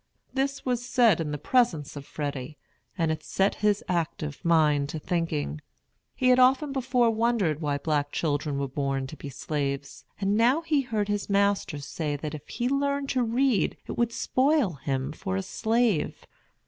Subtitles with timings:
[0.33, 2.57] This was said in the presence of Freddy,
[2.97, 5.61] and it set his active mind to thinking.
[6.15, 10.61] He had often before wondered why black children were born to be slaves; and now
[10.61, 15.11] he heard his master say that if he learned to read it would spoil him
[15.11, 16.25] for a slave.